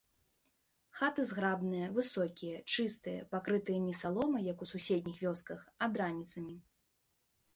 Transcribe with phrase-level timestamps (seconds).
[0.99, 6.55] Хаты зграбныя, высокія, чыстыя, пакрытыя не саломай, як у суседніх вёсках, а драніцамі.